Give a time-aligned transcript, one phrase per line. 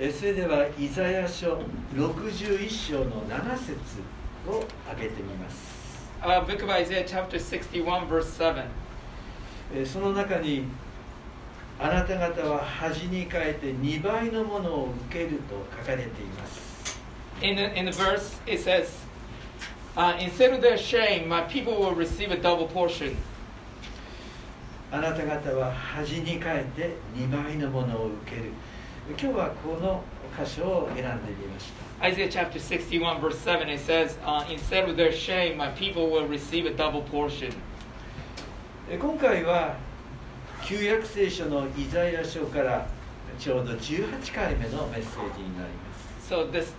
[0.00, 1.58] えそれではイザヤ書
[1.92, 3.72] 61章の7節
[4.46, 5.76] を挙げてみます。
[6.22, 8.64] Uh, Book of Isaiah, chapter 61, verse 7.
[9.74, 10.66] えその中に
[11.80, 17.00] あなた方は恥に変えて2倍のものを受けると書かれています。
[17.42, 18.88] In the, in the verse, it says,
[19.96, 23.16] uh, Instead of their shame, my people will receive a double portion.
[24.92, 28.52] あなた方は恥に変えて2倍のものを受ける。
[29.08, 30.02] 今日はこの
[30.38, 32.06] 箇所を選んでみました。
[32.06, 36.66] Isaiah chapter 61, verse 7, it says, uh, Instead of their shame, my people will receive
[36.66, 37.52] a double portion.
[38.90, 39.76] え今回は
[40.64, 42.86] 旧約聖書のイザヤ書から
[43.38, 46.32] ちょうど18回目のメッセージになります。
[46.32, 46.74] So this,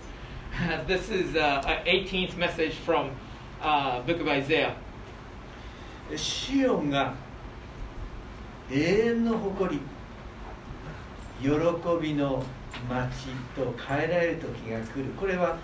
[0.86, 3.10] this is uh, an 18th message from
[3.60, 4.74] uh, Book of Isaiah.
[6.16, 7.14] シオンが
[8.70, 9.80] 永遠の誇り
[11.42, 11.48] 喜
[12.00, 12.42] びの
[12.88, 15.58] 町と変えられる時が来るこれは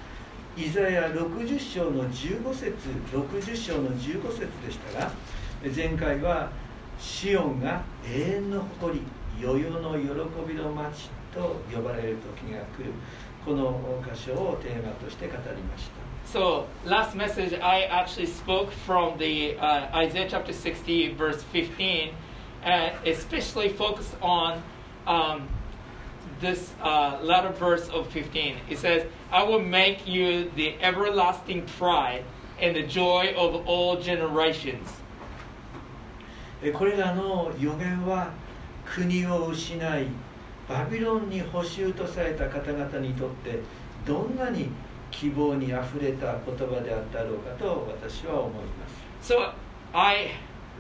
[0.57, 2.73] イザヤ60章の15節
[3.13, 5.11] 60章の15節でしたが
[5.75, 6.51] 前回は
[6.99, 9.03] シオンが永遠の誇り
[9.39, 10.09] 世々の喜
[10.49, 12.93] びの町と呼ばれる時が来る
[13.45, 22.13] この箇所をテーマとして語りました So last message, I actually spoke from the uh, Isaiah chapter 60, verse 15,
[22.65, 24.61] and especially focused on
[25.07, 25.47] um,
[26.40, 28.58] this uh, latter verse of 15.
[28.70, 32.24] It says, "I will make you the everlasting pride
[32.60, 35.02] and the joy of all generations."
[36.64, 38.32] えこれらの予言は
[38.86, 40.08] 国を失い
[40.70, 43.60] バビロンに捕囚とされた方々にとって
[44.06, 44.70] どんなに
[45.10, 48.88] 希望にあふれた言葉であったろうかと私は思いま
[49.22, 49.54] す So
[49.94, 50.32] I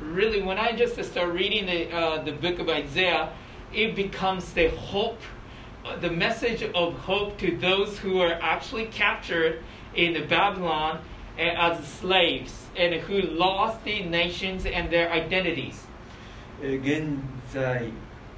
[0.01, 3.29] really, when I just start reading the uh, the book of Isaiah,
[3.73, 5.19] it becomes the hope, uh,
[5.99, 9.63] the message of hope to those who are actually captured
[9.95, 10.99] in Babylon
[11.37, 15.87] uh, as slaves and who lost the nations and their identities.
[16.63, 17.17] え現
[17.51, 17.91] 在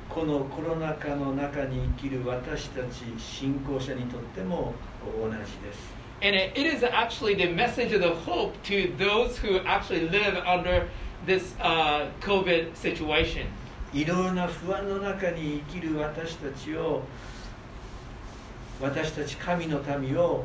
[0.09, 4.73] このコロナ禍の中に生きる私たち信仰者にとっても
[5.19, 10.37] 同じです And it, it is actually the message of the hope to those who actually live
[10.45, 10.87] under
[11.25, 13.47] this uh, COVID situation.
[13.93, 17.03] いろいろな不安の中に生きる私たちを
[18.80, 20.44] 私たち神の民を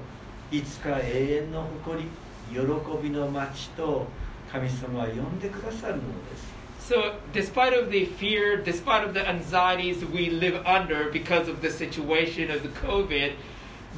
[0.51, 2.09] いつか永遠の誇り
[2.51, 2.59] 喜
[3.01, 4.07] びの町と
[4.51, 11.71] 神様は呼んでくださるのです So, despite of the fear, despite of the anxieties we live under because of the
[11.71, 13.35] situation of the COVID,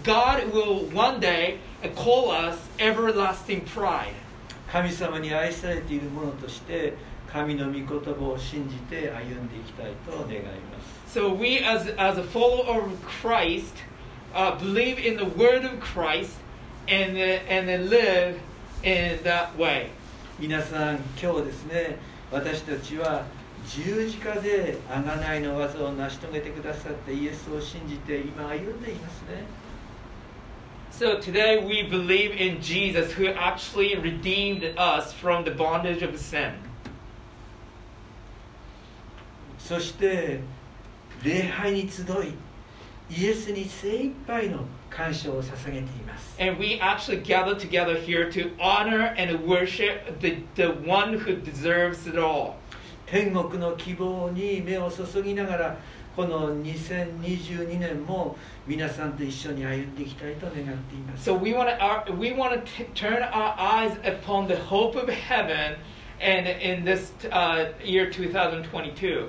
[0.04, 1.58] God will one day
[1.96, 4.14] call us everlasting pride.
[4.72, 6.94] 神様に愛されているものとして
[7.32, 13.74] 神の御言葉を信じて歩んでいきたいと願います So we, as as a follower of Christ,
[14.35, 16.37] uh, believe in the word of Christ
[16.89, 18.41] and uh, and then live
[18.83, 19.91] in that way.
[20.39, 21.99] 皆さん今日ですね
[22.33, 23.27] 私たちは
[23.69, 29.45] 十字架で贖いの技を成し遂げてくださってイエスを信じて今歩んでいますね
[30.93, 36.55] So today we believe in Jesus who actually redeemed us from the bondage of sin.
[39.59, 40.41] そして
[41.23, 42.07] 礼拝に集い
[43.11, 51.41] イエスに精一杯の感謝を捧げています And we actually gather together here to honor and worship the, the one who
[51.43, 52.55] deserves it all.
[53.07, 55.77] 天国の希望に目を注ぎながら
[56.15, 65.77] この2022年も皆さんと一緒に歩んでいきたいと願っています So we want to we want to turn our eyes upon the hope of heaven,
[66.21, 69.29] and in this uh, year 2022.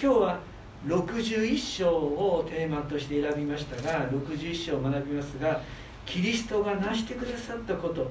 [0.00, 0.40] 今日は
[0.85, 5.61] 61章をテーマとして選びましたが61章を学びますが
[6.05, 8.09] キリストが成してくださったこと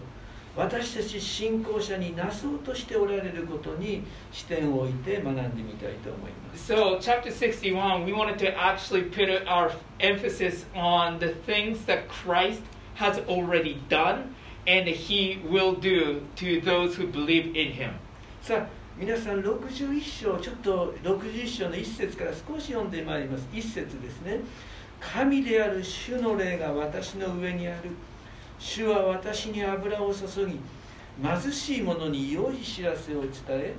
[0.56, 12.08] 私たち信仰者になそうとしておられることに視点を置いて学んでみたいと思います So chapter 61, we wanted to actually put our emphasis on the things that
[12.08, 12.62] Christ
[12.94, 14.34] has already done
[14.66, 17.92] and He will do to those who believe in Him.
[18.40, 23.46] さあ皆さん61章ちょっと61章の1節から少し読んでまいります。
[23.52, 24.40] 1節ですね。
[24.98, 27.90] 神である主の霊が私の上にある。
[28.58, 30.58] 主は私に油を注ぎ
[31.22, 33.74] 貧しい者に良い知らせを伝え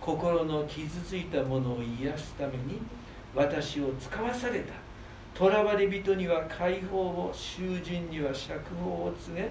[0.00, 2.80] 心の傷ついた者を癒すために
[3.34, 4.72] 私を使わされた。
[5.38, 9.50] 囚われ人には解放を囚人には釈放を告げ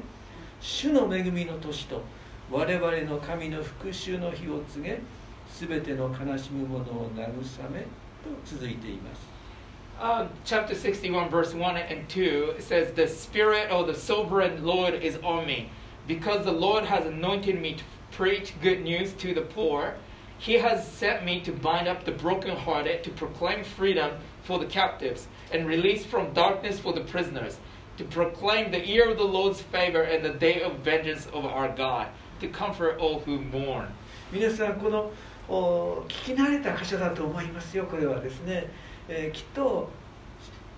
[0.59, 2.01] 主の恵みの年と
[2.50, 5.00] 我々の神の復讐の日を告げ
[5.48, 7.87] すべての悲しむ者を慰めと
[8.44, 9.37] 続いています
[10.00, 14.94] uh, chapter 61, verse 1 and 2, it says, The Spirit of the sovereign Lord
[14.94, 15.70] is on me,
[16.06, 19.94] because the Lord has anointed me to preach good news to the poor.
[20.38, 25.28] He has sent me to bind up the brokenhearted, to proclaim freedom for the captives,
[25.52, 27.58] and release from darkness for the prisoners,
[27.96, 31.69] to proclaim the year of the Lord's favor and the day of vengeance of our
[31.75, 32.08] God,
[32.41, 33.88] to comfort all who mourn.
[34.31, 35.11] 皆さんこの
[35.47, 38.69] お聞き慣れた箇所だと思いますよこれはですね、
[39.07, 39.89] えーきっと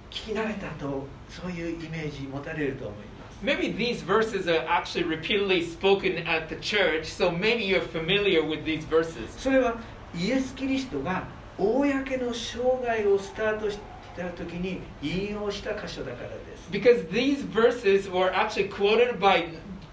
[0.10, 8.42] 聞き慣れたとそういうイメージ持たれると思います Maybe these verses are actually repeatedly spoken at the church, so maybe you're familiar
[8.42, 9.28] with these verses.
[9.38, 9.76] それは
[10.16, 11.28] イエス・キリストが
[11.58, 13.80] 公の生涯をスタートし
[14.16, 19.48] た時に引用した箇所だからです Because these verses were actually quoted by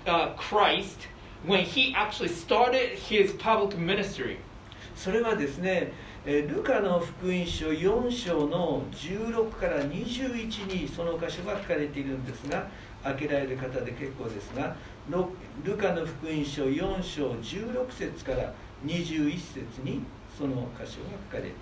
[0.06, 1.08] uh, Christ
[1.44, 4.38] when he actually started his public ministry.
[4.94, 5.92] それはですね
[6.26, 12.69] えールカの福音書4章の16から21にその箇所が書かれているんですが
[13.02, 14.76] 開けられる方で結構ですが
[15.08, 15.31] ロ
[15.64, 18.52] ルカの福音書4章16節から
[18.84, 20.02] 21節に
[20.37, 21.60] その箇所が書かれています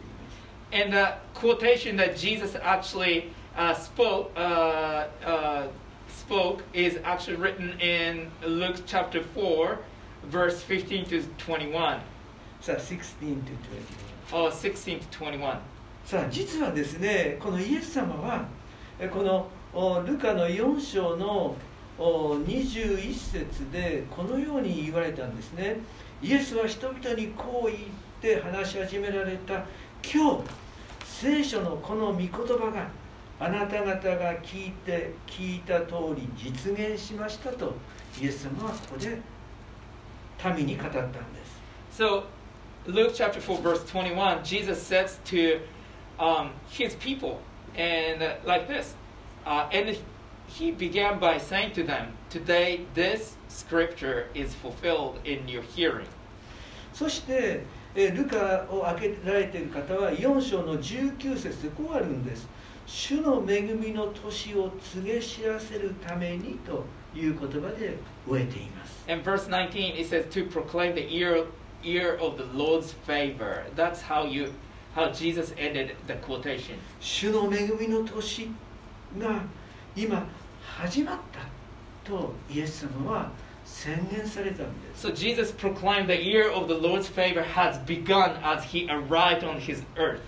[0.70, 5.68] And the quotation that Jesus actually uh, spoke uh, uh,
[6.28, 9.78] spoke is actually written in Luke chapter 4,
[10.24, 12.00] verse 15 to 21,
[12.60, 13.52] さあ16 to
[14.30, 15.58] 21 or 16 to 21.
[16.04, 18.46] さあ実はですねこのイエス様は
[18.98, 21.56] えこのおルカの4章の
[21.98, 25.78] お21節でこのように言われたんですね
[26.22, 27.78] イエスは人々にこう言っ
[28.20, 29.64] て話し始められた
[30.04, 30.42] 今日
[31.04, 32.88] 聖書のこの御言葉が
[33.40, 37.74] あなた方が聞いて聞いた通り実現しましたと
[38.20, 39.20] イエス様はここで
[40.56, 41.58] 民に語ったんです
[41.98, 42.24] So,
[42.86, 45.60] Luke chapter 4, verse 21, Jesus says to
[46.18, 47.40] um, his people,
[47.74, 48.94] and uh, like this,
[49.44, 49.98] uh, and
[50.46, 56.06] he began by saying to them, Today this scripture is fulfilled in your hearing.
[56.92, 57.64] そして、
[57.94, 62.48] えールカを開けられている方は4章の19節でこうあるんです。
[62.88, 69.04] 主の恵みの年を告げ知らせるためにという言葉で終えています。
[69.08, 71.44] And verse 19, it says to proclaim the year,
[71.82, 73.64] year of the Lord's favor.
[73.76, 74.54] That's how you,
[74.94, 76.78] how Jesus ended the quotation.
[76.98, 78.48] 主の恵みの年
[79.18, 79.42] が
[79.94, 80.26] 今
[80.62, 83.30] 始まったとイエス様は
[83.66, 85.06] 宣言されたんです。
[85.06, 89.82] So Jesus proclaimed the year of the Lord's favor has begun as he arrived on his
[89.96, 90.20] earth.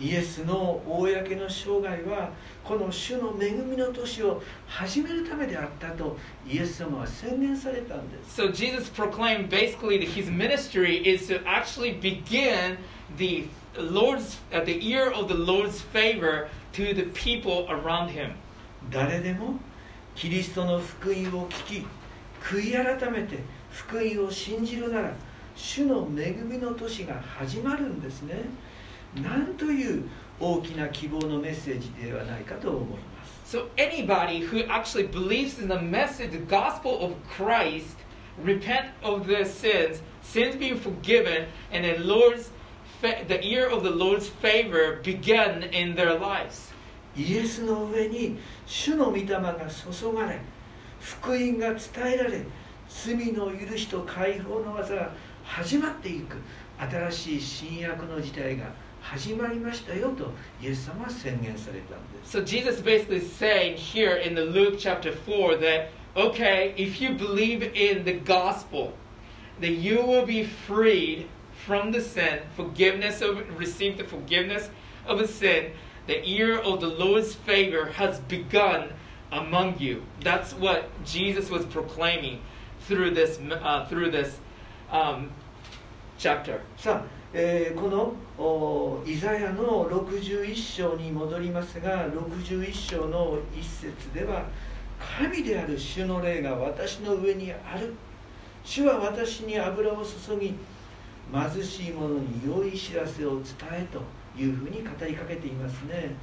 [0.00, 2.30] イエスの公の生涯は
[2.62, 6.16] この主の恵みの年を始めるためであったと
[6.46, 8.40] イエス様は宣言されたんです。
[8.40, 12.78] So Jesus proclaimed basically that his ministry is to actually begin
[13.16, 18.34] the Lord's uh, the year of the Lord's favor to the people around him.
[18.90, 19.54] 誰でも
[20.14, 21.86] キリストの福音を聞き
[22.40, 23.38] 悔い改めて
[23.70, 25.12] 福音を信じるなら
[25.56, 28.44] 主の恵みの年が始まるんですね
[29.16, 30.08] なんという
[30.40, 37.96] 大きな希望のメッセージではないかと思います So anybody who actually believes in the message, the gospel of Christ,
[38.44, 42.50] repent of their sins, sins being forgiven, and the Lord's
[43.00, 46.72] the year of the Lord's favor begin in their lives.
[47.16, 49.54] イエスの上に主の御霊が
[49.90, 50.40] 注がれ
[51.00, 51.80] 福音が伝
[52.14, 52.44] えられ
[52.88, 55.12] 罪の許しと解放の技が
[55.42, 56.36] 始まっていく
[56.78, 58.66] 新しい新約の時代が
[59.07, 67.63] 始まりましたよとイエス様は宣言されたんです So Jesus basically saying here in the Luke chapter 4 that okay, if you believe
[67.75, 68.93] in the gospel,
[69.59, 71.27] that you will be freed
[71.65, 74.69] from the sin, forgiveness of receive the forgiveness
[75.05, 75.71] of a sin.
[76.07, 78.89] The year of the Lord's favor has begun
[79.31, 80.03] among you.
[80.21, 82.41] That's what Jesus was proclaiming
[82.81, 84.37] through this uh, through this
[84.91, 85.31] um,
[86.17, 86.61] chapter.
[86.77, 87.03] さあ、
[87.34, 94.46] えーこのおイザヤの61章に戻りますが61章の一節では
[95.20, 97.92] 神である主の霊が私の上にある
[98.64, 100.54] 主は私に油を注ぎ
[101.30, 104.00] 貧しい者に良い知らせを伝えと
[104.40, 106.14] いうふうに語りかけていますね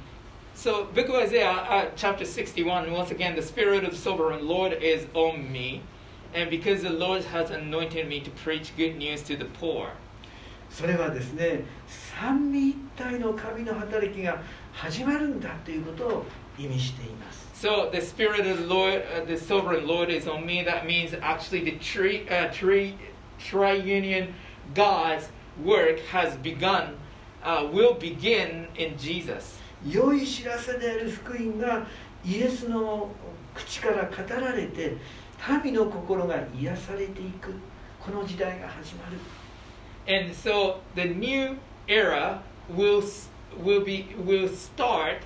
[0.56, 4.72] So, book of Isaiah, uh, chapter 61, once again, the Spirit of the Sovereign Lord
[4.72, 5.82] is on me,
[6.34, 9.90] and because the Lord has anointed me to preach good news to the poor.
[10.76, 14.42] それはですね三位一体の神の働きが
[14.74, 16.26] 始まるんだということを
[16.58, 20.62] 意味しています So, the Spirit of the Lord, uh, the Sovereign Lord is on me.
[20.62, 22.94] That means actually the tri, uh, tri,
[23.40, 24.34] triunion
[24.74, 25.30] God's
[25.64, 26.98] work has begun,
[27.42, 29.58] uh, will begin in Jesus.
[29.86, 31.86] 良い知らせである福音が
[32.22, 33.08] イエスの
[33.54, 34.98] 口から語られて
[35.64, 37.54] 民の心が癒されていく
[37.98, 39.16] この時代が始まる
[40.08, 41.58] And so the new
[41.88, 43.02] era will
[43.62, 45.22] will be will start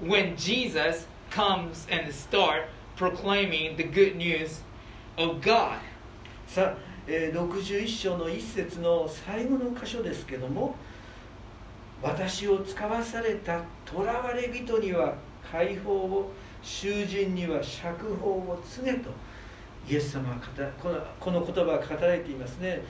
[0.00, 4.62] when Jesus comes and start proclaiming the good news
[5.16, 5.78] of God.
[6.46, 10.74] さあ、えー61章の一節の最後の箇所ですけども
[12.02, 15.14] 私を使わされた囚われ人には
[15.50, 16.32] 解放を
[16.62, 19.10] 囚人には釈放を告げと
[19.88, 20.36] イエス様は
[20.80, 22.82] このこの言葉が語られていますね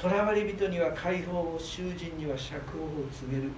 [0.00, 3.50] 囚われ人には解放を囚人には釈放を告げる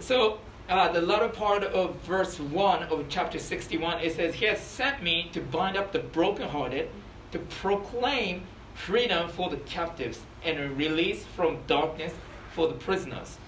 [0.00, 0.38] So
[0.68, 5.02] uh, the latter part of verse 1 of chapter 61 it says he has sent
[5.02, 6.88] me to bind up the brokenhearted
[7.32, 8.42] to proclaim
[8.74, 12.14] freedom for the captives and release from darkness
[12.54, 13.38] for the prisoners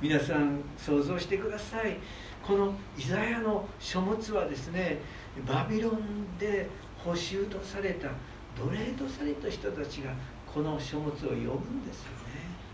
[0.00, 1.96] 皆さん想像してください
[2.46, 4.98] このイザヤの書物はですね
[5.46, 6.68] バビロンで
[7.02, 8.08] 捕囚とされた
[8.56, 10.12] 奴隷とされた人たちが
[10.53, 12.23] この書物を読むんですよね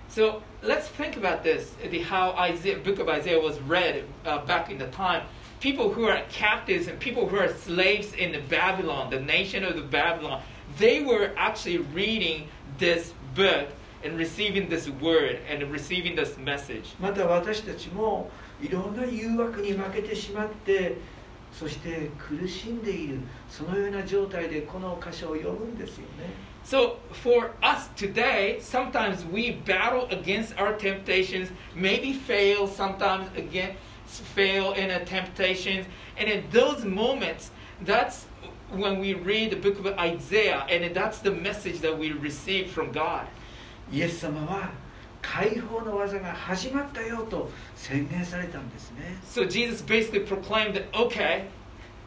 [0.09, 4.71] So let's think about this the, how Isaiah book of Isaiah was read uh, back
[4.71, 5.21] in the time
[5.59, 9.75] people who are captives and people who are slaves in the Babylon the nation of
[9.75, 10.41] the Babylon
[10.77, 12.48] they were actually reading
[12.79, 13.67] this book
[14.03, 18.31] and receiving this word and receiving this message また私たちも
[18.62, 20.98] いろんな誘惑に負けてしまって
[21.51, 23.19] そして苦しんでいる
[23.50, 26.33] そのような状態でこの箇所を読むんですよね
[26.63, 34.74] So for us today, sometimes we battle against our temptations, maybe fail, sometimes again fail
[34.74, 35.88] in a temptations.
[36.17, 38.25] And in those moments, that's
[38.71, 42.91] when we read the book of Isaiah, and that's the message that we receive from
[42.91, 43.27] God.
[43.91, 44.71] イエス様は
[45.21, 51.45] 解放の技が始まったよと宣言されたんですね So Jesus basically proclaimed that, okay,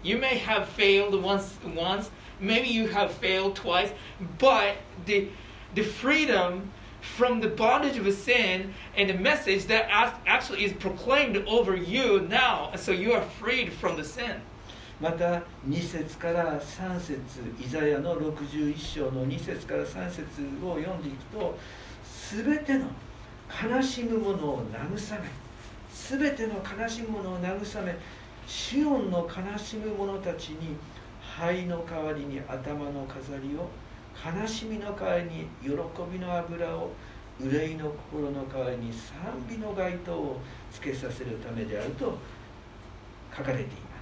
[0.03, 2.11] you may have failed once, once,
[2.41, 3.91] maybe you have failed twice,
[4.39, 4.77] but
[5.07, 5.29] the,
[5.75, 11.37] the freedom from the bondage of sin and the message that ac- actually is proclaimed
[11.47, 14.41] over you now, so you are freed from the sin.
[15.01, 17.19] また2節から3節
[17.61, 20.23] イザヤの61章の2節から3節
[20.65, 21.59] を読んでいくと
[22.31, 22.87] 全ての
[23.69, 25.29] 悲しむ者を慰め
[25.91, 27.97] 全ての悲しむ者を慰め
[28.47, 30.77] シオンの悲しむ者たちに
[31.37, 33.69] 灰の代わりに頭の飾りを
[34.25, 35.71] 悲しみの代わりに喜
[36.13, 36.91] びの油を
[37.41, 39.11] 憂いの心の代わりに賛
[39.49, 42.19] 美の街灯をつけさせるためであると
[43.37, 43.93] 書かれています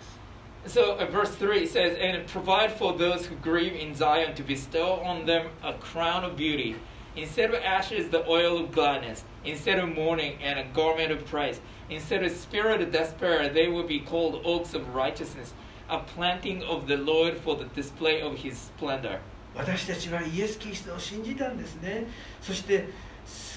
[0.67, 5.00] So uh, verse 3 says, And provide for those who grieve in Zion to bestow
[5.00, 6.77] on them a crown of beauty.
[7.17, 9.25] Instead of ashes, the oil of gladness.
[9.43, 11.61] Instead of mourning, and a garment of praise.
[11.89, 15.55] Instead of spirit of despair, they will be called oaks of righteousness,
[15.89, 19.20] A planting of the Lord for the display of his splendor.
[19.56, 22.08] 私たちはイエス・キリストを信じたんですね
[22.42, 22.89] そして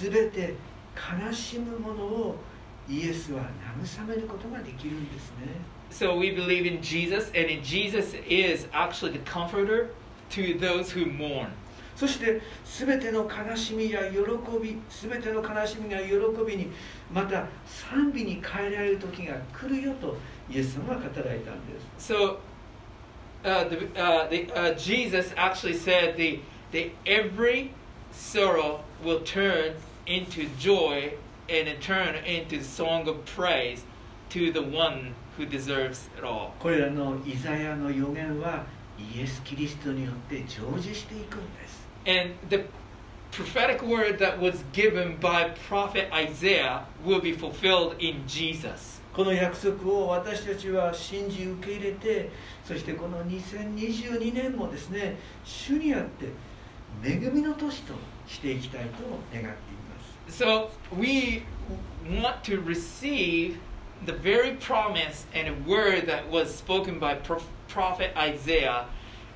[0.01, 0.55] 全て
[0.95, 2.35] 悲しむものを
[2.89, 3.43] イエスは
[3.83, 5.47] 慰めることができるんですね
[5.91, 9.89] So we believe in Jesus, and in Jesus is actually the comforter
[10.29, 11.49] to those who mourn.
[11.95, 14.19] そして全ての悲しみや喜
[14.63, 16.15] び全ての悲しみや喜
[16.47, 16.71] びに
[17.11, 20.15] また賛美に変えられる時が来るよと
[20.50, 22.38] イエス様は語られたんです So
[23.44, 26.40] uh, the, uh, the, uh, Jesus actually said the,
[26.72, 27.70] the every
[28.12, 29.74] sorrow will turn
[30.06, 31.14] into joy
[31.48, 33.84] and it turn into song of praise
[34.30, 36.52] to the one who deserves it all.
[36.58, 38.64] これらのイザヤの予言は
[38.98, 42.64] イエス・キリストによって成就していくんです And the
[43.32, 48.97] prophetic word that was given by prophet Isaiah will be fulfilled in Jesus.
[49.12, 52.30] この約束を私たちは信じ受け入れて
[52.64, 56.26] そしてこの2022年もですね主にあって
[57.02, 57.94] 恵みの年と
[58.26, 59.52] していきたいと願っていま
[60.28, 61.42] す So we
[62.08, 63.58] want to receive
[64.06, 68.86] the very promise and word that was spoken by Pro- prophet Isaiah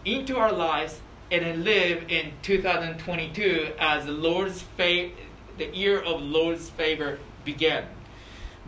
[0.04, 5.10] into our lives and then live in 2022 as the Lord's fa-
[5.58, 7.84] the year of Lord's favor began.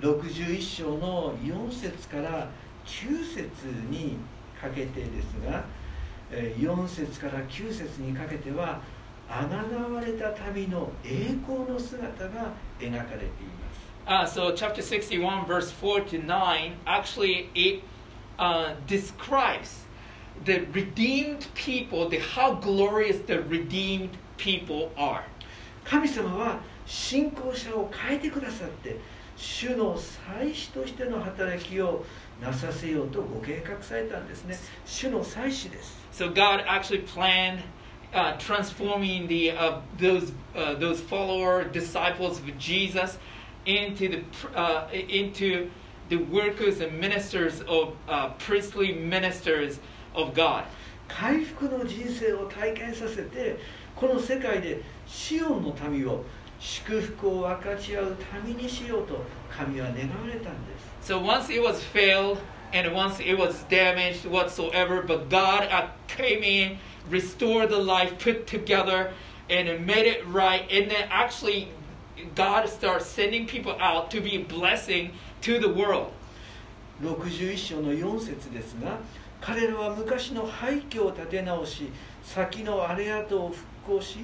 [0.01, 2.49] 61章の4節から
[2.85, 3.47] 9節
[3.89, 4.17] に
[4.59, 5.63] かけてですが
[6.31, 8.81] えー4節から9節にかけては
[9.29, 17.81] あがなわれた民の栄光の姿が描かれています Uh, so chapter 61 verse 4 to 9 actually it
[18.37, 19.85] uh, describes
[20.43, 25.23] the redeemed people the how glorious the redeemed people are
[25.83, 28.97] 神様は信仰者を変えてくださって
[29.35, 32.05] 主の祭司としての働きを
[32.41, 37.61] なさせようとご計画されたんですね主の祭司です So God actually planned
[38.13, 43.17] uh, transforming the uh, those uh, those follower disciples of Jesus
[43.65, 44.23] into the
[44.55, 45.69] uh, into
[46.09, 49.79] the workers and ministers of uh, priestly ministers
[50.15, 50.63] of God.
[51.07, 53.59] 回復の人生を体験させて
[53.95, 56.23] この世界でシオンの民を
[56.59, 62.39] 祝福を分かち合う民にしようと神は願われたんです So once it was failed
[62.73, 66.77] and once it was damaged whatsoever, but God uh, came in,
[67.09, 69.11] restored the life, put together,
[69.49, 70.69] and made it right.
[70.71, 71.69] And then actually,
[72.33, 76.11] God starts sending people out to be a blessing to the world.
[77.01, 78.97] 61章の4節ですが
[79.41, 81.89] 彼らは昔の廃墟を建て直し
[82.23, 84.19] 先の荒れ跡を復興し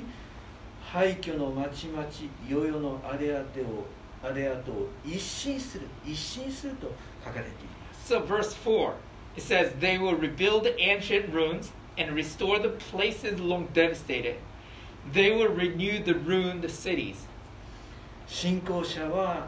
[0.92, 2.06] 廃墟の町々
[2.48, 3.86] 世々の荒れ跡を
[4.24, 6.92] 荒れ跡を一新する一新すると
[7.24, 8.94] 書かれています So, verse 4
[9.36, 14.36] it says, They will rebuild the ancient ruins and restore the places long devastated.
[15.14, 17.28] They will renew the ruined cities.
[18.28, 19.48] 信仰者は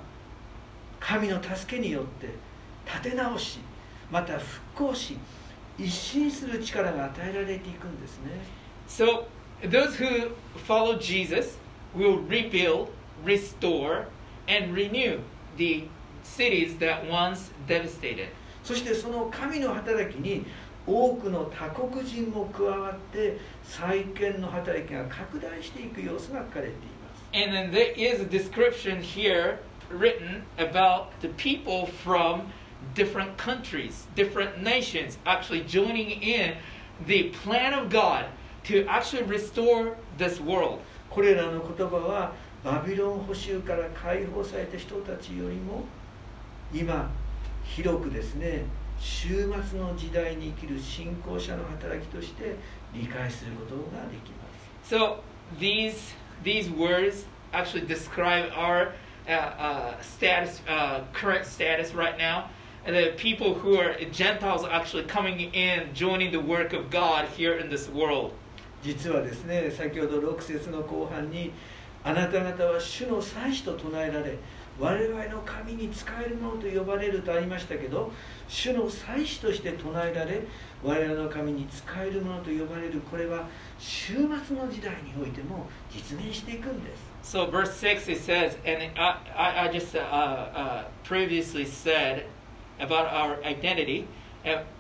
[1.00, 2.28] 神の助けによって
[2.86, 3.60] 立て直し
[4.12, 5.18] また復興し
[5.78, 8.32] 一新する力が与えられていくんですね
[8.88, 9.26] So,
[9.63, 10.31] those who
[10.67, 11.57] follow Jesus
[11.95, 12.93] will rebuild,
[13.25, 14.07] restore,
[14.47, 15.21] and renew
[15.57, 15.85] the
[16.23, 18.29] cities that once devastated.
[18.63, 20.45] そしてその神の働きに
[20.87, 29.59] 多くの他国人も加わって再建の働きが拡大していく様子が書かれています And then there is a description here
[29.91, 32.53] written about the people from
[32.95, 36.55] different countries, different nations, actually joining in
[37.07, 38.27] the plan of God
[38.66, 40.80] To actually restore this world.
[41.10, 45.84] これらの言葉はバビロン捕囚から解放された人たちよりも
[46.74, 47.12] 今
[47.64, 48.66] 広くですね
[49.00, 52.56] 終末の時代に生きる信仰者の働きとして
[52.94, 54.48] 理解することができま
[54.84, 55.18] す So
[55.60, 58.94] these these words actually describe our
[59.28, 62.50] uh, uh, status, uh, current status right now.
[62.86, 67.54] And the people who are Gentiles actually coming in, joining the work of God here
[67.54, 68.34] in this world.
[68.84, 71.52] 実はですね先ほど6節の後半に
[72.04, 74.38] あなた方は主の祭司と唱えられ
[74.80, 78.12] 我々の神に使えるものと呼ばれるとありましたけど
[78.48, 80.42] 主の祭司として唱えられ
[80.84, 83.48] 我々の神に使えるものと呼ばれるこれは
[83.80, 84.16] 終
[84.46, 87.14] 末の時代においても実現していくんです。
[87.24, 89.96] So, verse 6 it says, and I, just
[91.06, 92.26] previously said
[92.80, 94.08] about our identity,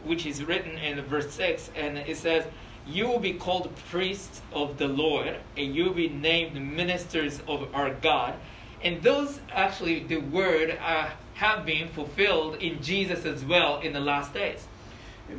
[0.05, 2.43] which is written in verse 6, and it says,
[2.85, 7.73] You will be called priests of the Lord, and you will be named ministers of
[7.73, 8.33] our God.
[8.83, 14.01] And those actually, the word uh, have been fulfilled in Jesus as well in the
[14.01, 14.67] last days.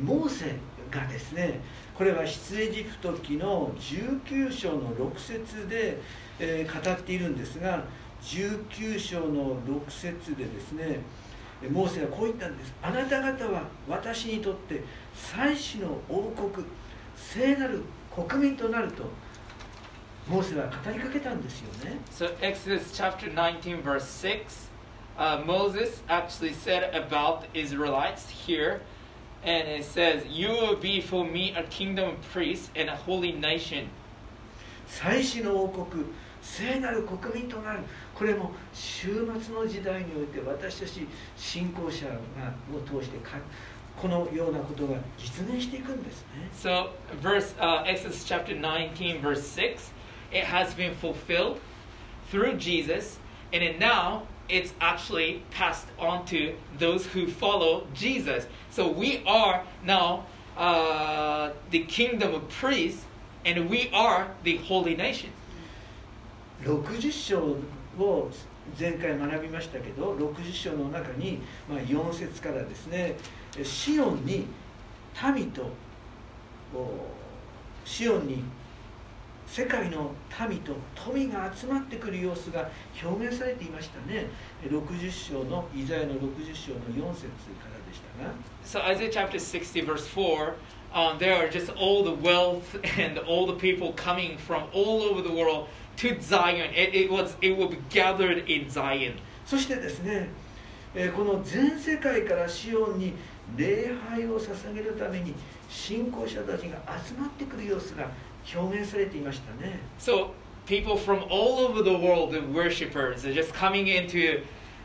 [0.01, 0.55] モーセ
[0.89, 1.61] がですね
[1.93, 5.99] これは出エジプト記の19章の6節で、
[6.39, 7.83] えー語っているんですが
[8.21, 10.99] 19章の6節でですね
[11.69, 16.65] モーセはこう言ったんですあなた方は私にとって祭司の王国
[17.15, 19.03] 聖なる国民となると
[20.27, 24.69] モーセは語りかけたんですよね So Exodus chapter 19 verse 6,
[25.17, 28.81] uh, Moses actually said about the Israelites here,
[29.43, 33.33] and it says, "You will be for me a kingdom of priests and a holy
[33.33, 33.89] nation."
[34.87, 36.05] 祭司の王国
[36.41, 37.79] 聖なる国民となる
[38.13, 42.13] これも終末の時代において私たち信仰者が
[42.71, 43.37] を通してか
[44.00, 49.92] このようなことが実現していくんですね So verse uh, Exodus chapter 19 verse 6,
[50.32, 51.58] it has been fulfilled
[52.30, 53.18] through Jesus,
[53.52, 58.46] and then now it's actually passed on to those who follow Jesus.
[58.70, 63.04] So we are now uh, the kingdom of priests,
[63.44, 65.30] and we are the holy nation.
[66.62, 67.56] 60章
[67.98, 68.30] を
[68.77, 73.15] 前回学びましたけど60章の中に、まあ、4節からですね
[73.63, 74.47] シオンに
[75.35, 75.69] 民と
[77.85, 78.43] シオンに
[79.47, 80.11] 世界の
[80.49, 82.69] 民と富が集まってくる様子が
[83.01, 84.27] 表現されていましたね
[84.63, 87.27] 60章のイザヤの60章の4節
[87.61, 88.33] からでしたが
[88.65, 90.55] So Isaiah chapter 60 verse 4,
[90.93, 95.21] um, there are just all the wealth and all the people coming from all over
[95.21, 96.72] the world to Zion.
[96.74, 99.14] It, it was it will be gathered in Zion.
[99.46, 100.28] そしてですね、
[100.94, 103.14] えーこの全世界からシオンに
[103.56, 105.34] 礼拝を捧げるために
[105.68, 108.08] 信仰者たちが集まってくる様子が
[108.54, 110.30] 表現されていましたね So
[110.66, 114.42] people from all over the world, the worshippers, are just coming into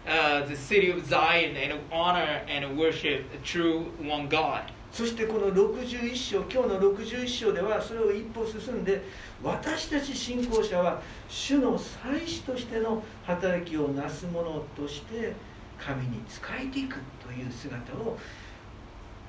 [0.07, 4.71] uh, the city of Zion and honor and worship the true one God.
[4.92, 9.02] そしてこの61章今日の61章ではそれを一歩進んで
[9.42, 15.32] 私たち信仰者は主の祭司としての働きをなす者として
[15.78, 18.18] 神に仕えていくという姿を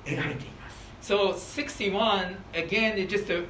[0.04, 3.44] 描いています So 61 again is just a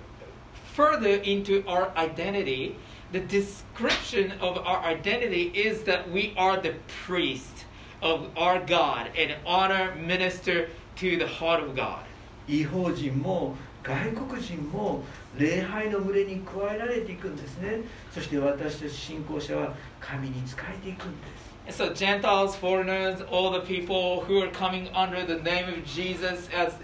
[0.72, 2.77] further into our identity.
[3.12, 7.66] The description of our identity is that we are the priest
[8.01, 12.04] of our God and honor minister to the heart of God.
[12.48, 15.04] 違法人も外国人も
[15.38, 26.48] 礼拝の群れに加えられていくんですねそして私たち信仰者は神に仕えていくんです And so Gentiles, foreigners, all the people who are coming under the name of Jesus
[26.54, 26.76] as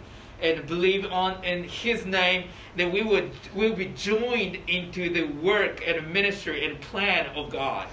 [0.42, 5.82] and believe on in his name, that we would will be joined into the work
[5.88, 7.88] and ministry and plan of God.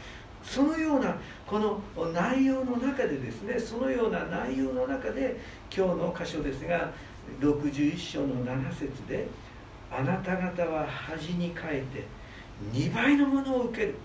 [0.46, 1.82] そのようなこの
[2.14, 5.38] 内容の中でですねそのような内容の中で
[5.76, 6.94] 今日の箇所ですが
[7.40, 9.28] 61章の7節で
[9.92, 12.06] 「あなた方は恥に変えて
[12.72, 13.96] 2倍のものを受ける」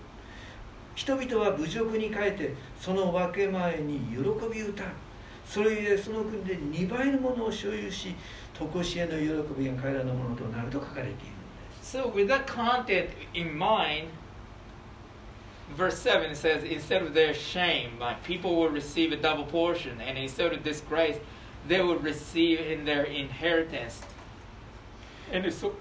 [0.95, 4.17] 人々は侮辱に変えてその分け前に喜
[4.53, 4.87] び歌う。
[5.45, 8.15] それゆえその国で2倍のものを所有し
[8.53, 11.97] 常しえの喜びが彼らのものとなると書かれているんです。
[11.97, 14.07] So with that content in mind,
[15.74, 20.16] verse 7 says, instead of their shame, my people will receive a double portion, and
[20.16, 21.18] instead of disgrace,
[21.66, 24.00] they will receive in their inheritance.
[25.32, 25.74] And so,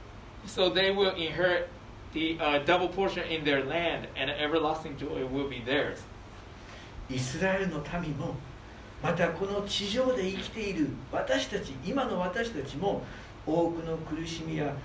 [0.46, 1.70] so they will inherit
[2.14, 6.00] the uh, double portion in their land, and everlasting joy will be theirs.
[7.08, 8.36] イスラエルの民も
[9.04, 13.04] またこの地上で生きている私たち今の私たちも
[13.46, 14.76] 多くの苦しみや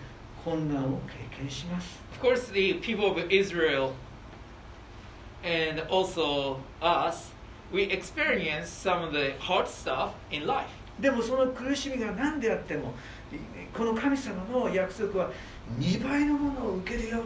[0.44, 0.98] 困難を
[1.30, 3.92] 経験します Of course, the people of Israel
[5.44, 7.30] and also us,
[7.72, 10.68] we experience some of the hard stuff in life.
[11.00, 12.92] でもその苦しみが何であっても
[13.74, 15.30] この神様の約束は
[15.78, 17.22] 2倍のものを受けるよ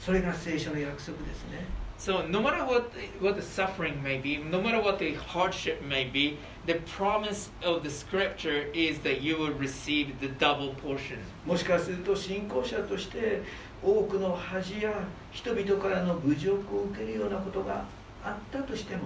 [0.00, 1.64] それが聖書の約束ですね
[1.98, 2.90] So no matter what
[3.22, 7.82] what the suffering may be, no matter what the hardship may be, the promise of
[7.82, 11.16] the scripture is that you will receive the double portion.
[11.46, 13.40] もしかすると信仰者として
[13.82, 14.92] 多くの恥や
[15.32, 17.84] 人々からの侮辱を受けるようなことが
[18.24, 19.02] あったとしても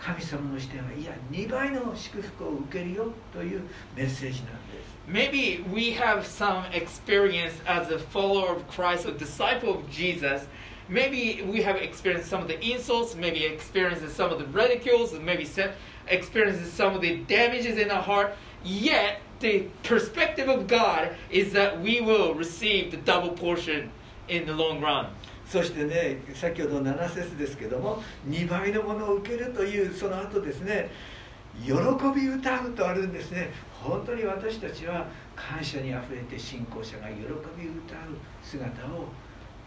[0.00, 3.62] 神様の視点はいや2倍の祝福を受けるよという
[3.96, 10.46] メッセージなんです Maybe we have some experience as a follower of Christ, a disciple of Jesus.
[10.86, 15.46] Maybe we have experienced some of the insults, maybe experienced some of the ridicules, maybe
[15.46, 15.72] se-
[16.08, 18.34] experienced some of the damages in our heart.
[18.62, 23.90] Yet, the perspective of God is that we will receive the double portion
[24.27, 25.07] in the long run.
[25.45, 30.89] そしてね先ほど7節ですけども2倍のものを受けるというその後ですね
[31.63, 31.73] 喜
[32.15, 33.51] び歌うとあるんですね
[33.83, 35.05] 本当に私たちは
[35.35, 37.37] 感謝にあふれて信仰者が喜び歌う
[38.41, 39.05] 姿を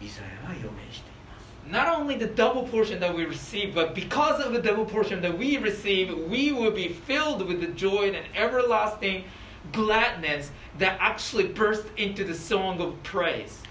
[0.01, 5.21] イザヤは予言しています Not only the double portion that we receive, but because of the double portion
[5.23, 9.25] that we receive, we will be filled with the joy and everlasting
[9.73, 13.62] gladness that actually bursts into the song of praise.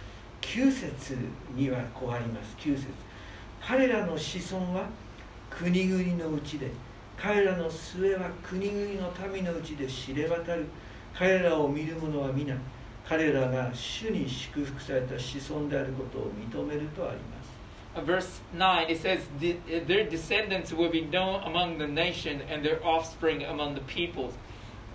[0.53, 1.17] 9節
[1.55, 2.87] にはこうあります9節
[3.61, 4.85] 彼らの子孫は
[5.49, 6.69] 国々のうちで
[7.17, 10.65] 彼らの末は国々の民のうちで知れ渡る
[11.17, 12.55] 彼らを見る者は皆
[13.07, 17.45] 彼らが主に祝福された子孫であることを認めるとあります
[18.05, 19.55] Verse 9, it says, "The-
[19.87, 24.33] Their descendants will be known among the nation and their offspring among the peoples.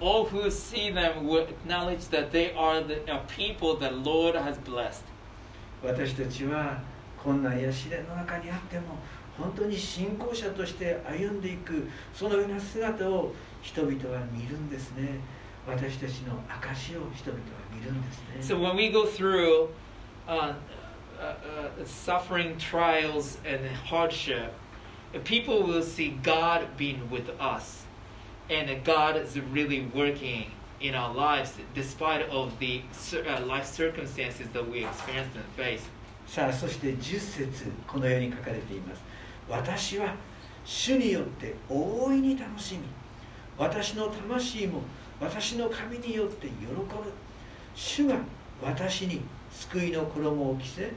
[0.01, 4.59] All who see them will acknowledge that they are the, a people that Lord has
[4.59, 5.05] blessed.
[5.83, 6.81] 私たちは
[7.23, 8.99] 困難や試練の中にあっても
[9.39, 15.21] 本当に信仰者として歩んでいくそのような姿を人々は見るんですね
[15.67, 19.69] 私たちの証を人々は見るんですね So when we go through
[20.27, 20.55] uh,
[21.21, 24.53] uh, suffering, trials, and hardship,
[25.25, 27.85] people will see God being with us,
[28.49, 32.83] and God is really working in our lives despite of the
[33.47, 35.83] life circumstances that we experience and face.
[36.27, 39.03] さあそして10節このように書かれています
[39.49, 40.15] 私は
[40.65, 42.83] 主によって大いに楽しみ
[43.59, 44.83] 私の魂も
[45.21, 46.85] 私の神によって喜ぶ
[47.75, 48.17] 主が
[48.63, 50.93] 私に救いの衣を着せ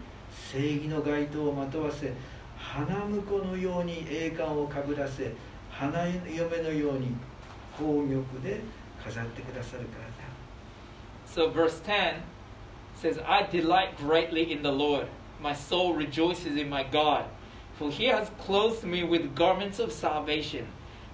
[0.52, 2.14] 正義の街灯をまとわせ
[2.56, 5.34] 花婿のように栄冠をかぶらせ
[5.72, 7.16] 花嫁のように
[7.76, 8.62] 宝玉で
[9.05, 10.29] 飾ってくださるからだ
[11.27, 12.23] So verse 10
[12.95, 15.07] says, I delight greatly in the Lord.
[15.41, 17.27] My soul rejoices in my God.
[17.79, 20.67] For he has clothed me with garments of salvation.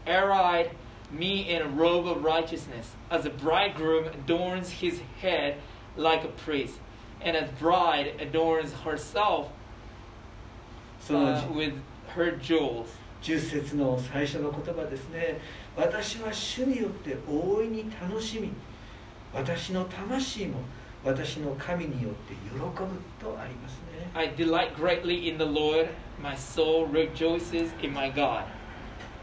[0.06, 0.70] arrayed
[1.10, 5.58] me in a robe of righteousness, as a bridegroom adorns his head
[5.96, 6.78] like a priest,
[7.20, 9.48] and a bride adorns herself
[11.00, 11.74] その uh, with
[12.14, 12.88] her jewels.
[13.22, 15.40] 10節の最初の言葉ですね
[15.75, 18.51] 私は主によって大いに楽しみ
[19.33, 20.59] 私の魂も
[21.03, 22.67] 私の神によって喜ぶ
[23.19, 25.87] とありますね I delight greatly in the Lord.
[26.21, 28.43] My soul rejoices in my God.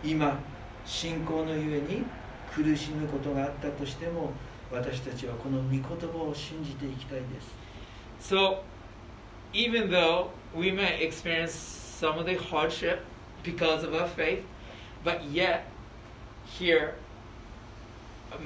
[0.02, 0.38] 今
[0.86, 2.04] 信仰のゆえに
[2.54, 4.32] 苦しむことがあったとしても
[4.72, 8.60] 私たちはこの御言葉を信じていきたいです So,
[9.52, 13.00] even though we may experience some of the hardship
[13.42, 14.42] because of our faith,
[15.04, 15.64] but yet
[16.46, 16.94] here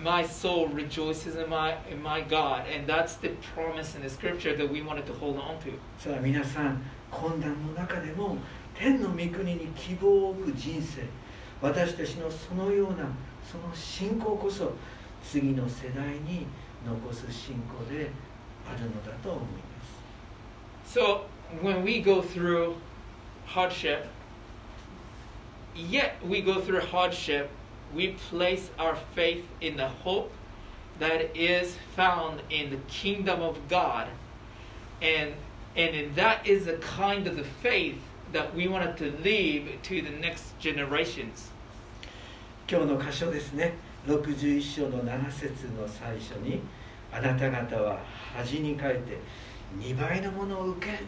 [0.03, 4.57] my soul rejoices in my in my God, and that's the promise in the scripture
[4.57, 5.73] that we wanted to hold on to.
[5.99, 8.37] さあ皆さん困難の中でも
[8.75, 11.03] 天の御国に希望を置く人生
[11.61, 13.09] 私たちのそのような
[13.51, 14.73] その信仰こそ
[15.23, 16.47] 次の世代に
[16.87, 18.11] 残す信仰で
[18.67, 19.49] あるのだと思いま
[20.85, 21.23] す So
[21.63, 22.75] when we go through
[23.47, 24.07] hardship,
[25.75, 27.49] yet we go through hardship,
[27.94, 30.32] we place our faith in the hope
[31.00, 34.08] that is found in the kingdom of God.
[35.02, 35.34] And
[35.76, 37.98] and in that is the kind of the faith
[38.32, 41.52] that we wanted to leave to the next generations.
[42.68, 43.74] 今日の箇所ですね
[44.08, 46.62] 61章の7節の最初に
[47.12, 48.00] あなた方は
[48.36, 49.20] 恥に変えて
[49.78, 51.06] 2倍のものを受ける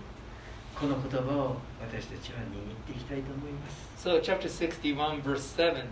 [0.80, 5.84] この言葉を私たちは握っていきたいと思います So chapter 61 verse 7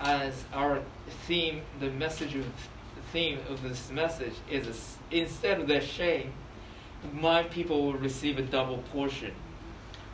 [0.00, 0.80] as our
[1.26, 5.80] theme the message of the theme of this message is a s instead of their
[5.80, 6.32] shame
[7.12, 9.32] my people will receive a double portion.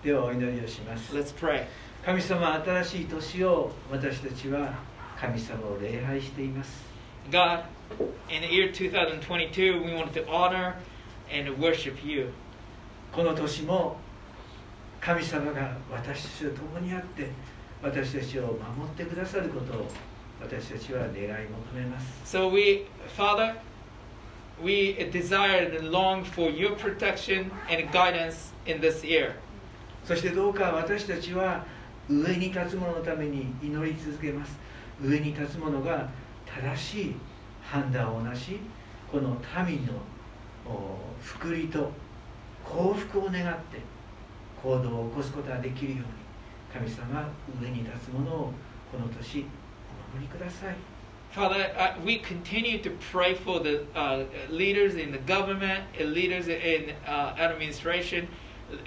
[0.03, 1.67] ではお祈りをします Let's pray.
[2.05, 4.75] 神様新しい年を私たちは
[5.17, 6.85] 神様を礼拝しています
[7.31, 7.63] God,
[8.29, 10.75] in the year 2022 we wanted to honor
[11.31, 12.33] and to worship you.
[13.13, 13.97] この年も
[15.01, 17.29] 神様が私たちと共にあって
[17.82, 19.88] 私たちを守ってくださることを
[20.42, 22.38] 私たちは願い求めます。
[22.38, 22.86] So we
[23.16, 23.56] Father,
[24.64, 29.34] we desire and long for your protection and guidance in this year.
[30.04, 31.66] そしてどうか私たちは
[32.10, 34.58] 上に立つ者のために祈り続けます。
[35.04, 36.10] 上に立つ者が
[36.46, 37.16] 正しい
[37.62, 38.60] 判断をなし
[39.12, 39.38] この
[39.68, 39.94] 民の
[40.66, 41.92] お福利と
[42.64, 43.80] 幸福を願って
[44.62, 46.06] 行動を起こすことができるように
[46.73, 47.29] 神様
[47.61, 48.53] 上に立つ者を
[48.91, 50.77] この年お守りください
[51.33, 56.47] Father, uh, we continue to pray for the uh, leaders in the government, uh, leaders
[56.47, 58.29] in uh, administration,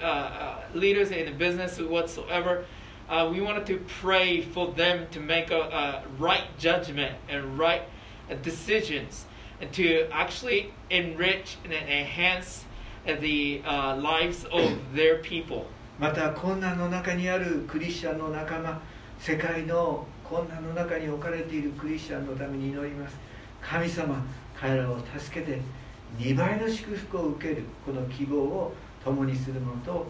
[0.00, 2.64] uh, uh, leaders in the business, whatsoever.
[3.08, 7.82] Uh, we wanted to pray for them to make a, a right judgment and right
[8.30, 9.26] uh, decisions
[9.60, 12.64] and to actually enrich and enhance
[13.06, 15.66] uh, the uh, lives of their people.
[16.00, 18.80] また困難の中にあるクリスチャンの仲間
[19.18, 23.16] 世界の困難の中に置かれているクリスチャンのために祈ります
[23.62, 24.24] 神様
[24.58, 25.60] 彼らを助けて
[26.18, 30.06] 2倍の祝福を受けるこの希望を共にするものと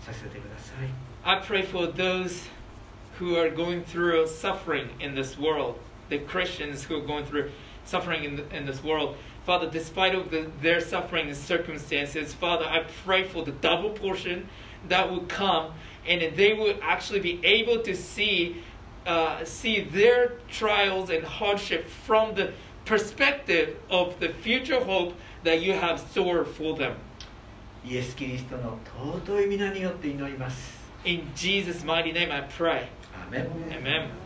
[0.00, 0.88] させてください
[1.22, 2.48] I pray for those
[3.18, 7.50] who are going through suffering in this world, the Christians who are going through
[7.84, 9.16] suffering in, the, in this world.
[9.44, 14.48] Father, despite of the, their suffering and circumstances, Father, I pray for the double portion
[14.88, 15.72] that will come,
[16.06, 18.62] and that they will actually be able to see
[19.06, 22.52] uh, see their trials and hardship from the
[22.84, 26.94] perspective of the future hope that you have stored for them.
[27.82, 28.78] イエス・キリストの
[29.24, 32.88] 尊い皆によって祈ります In Jesus' mighty name, I pray.
[33.14, 34.23] アーメン Amen.